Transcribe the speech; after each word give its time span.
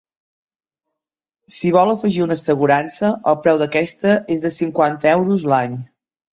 Si 1.57 1.71
vol 1.75 1.91
afegir 1.93 2.25
una 2.25 2.39
assegurança, 2.41 3.13
el 3.35 3.39
preu 3.45 3.63
d'aquesta 3.65 4.17
és 4.39 4.49
de 4.49 4.55
cinquanta 4.59 5.15
euros 5.17 5.49
l'any. 5.55 5.81